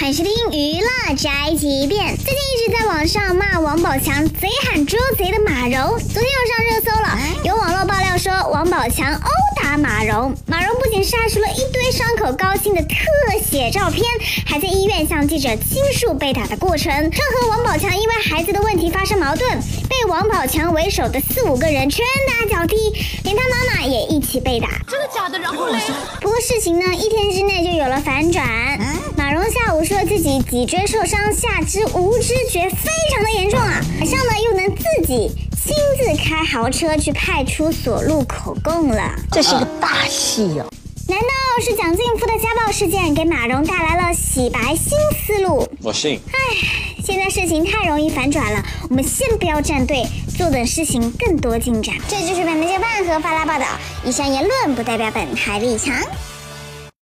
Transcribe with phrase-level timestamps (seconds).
[0.00, 2.16] 欢迎收听娱乐宅急便。
[2.16, 7.18] 最近一直在网上骂王宝强贼喊捉贼的马蓉，昨天又上热搜了。
[7.44, 9.28] 有网络爆料说王宝强殴
[9.62, 12.96] 打马蓉，马蓉不仅晒出了一堆伤口高清的特
[13.44, 14.02] 写照片，
[14.46, 16.90] 还在医院向记者倾诉被打的过程。
[17.10, 22.74] 正和王宝强因为孩子的问题发生矛盾，被王宝强为首的四五个人拳打脚踢，
[23.22, 24.68] 连他妈妈也一起被打。
[24.88, 25.38] 真的假的？
[25.38, 25.78] 然后嘞？
[26.22, 28.48] 不过事情呢，一天之内就有了反转。
[29.50, 33.80] 下午说自己脊椎受伤，下肢无知觉，非常的严重啊。
[33.98, 39.12] 晚上呢，又能自己亲自开豪车去派出所录口供了。
[39.32, 40.72] 这是个大戏哟、
[41.08, 41.26] 难道
[41.64, 45.68] 是蒋劲夫的家暴事件给马蓉带来了洗白新思路？
[45.82, 46.20] 我信。
[46.30, 46.38] 唉
[47.02, 50.06] 现在事情太容易反转了，我们先不要站队，
[50.38, 51.96] 坐等事情更多进展。
[52.06, 53.66] 这就是本台这个半盒发拉报道，
[54.04, 55.92] 以上言论不代表本台立场。